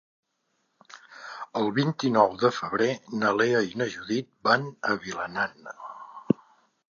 El 1.59 1.67
vint-i-nou 1.75 2.31
de 2.45 2.51
febrer 2.61 2.87
na 3.23 3.33
Lea 3.41 3.61
i 3.67 3.77
na 3.81 3.87
Judit 3.97 4.29
van 4.49 4.67
a 4.93 4.95
Vilanant. 5.05 5.69